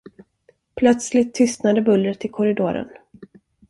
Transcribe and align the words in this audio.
Plötsligt 0.75 1.33
tystnade 1.33 1.81
bullret 1.81 2.25
i 2.25 2.27
korridoren. 2.27 2.89